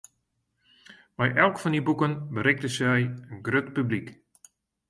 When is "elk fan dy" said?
1.43-1.81